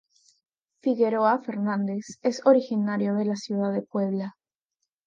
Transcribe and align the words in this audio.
Figueroa 0.81 1.37
Fernández 1.43 2.17
es 2.23 2.41
originario 2.47 3.13
de 3.13 3.25
la 3.25 3.35
ciudad 3.35 3.71
de 3.71 3.83
Puebla. 3.83 4.35